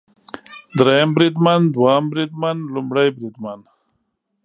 دریم 0.77 1.09
بریدمن، 1.15 1.61
دوهم 1.75 2.03
بریدمن، 2.11 2.57
لومړی 2.73 3.07
بریدمن 3.17 3.59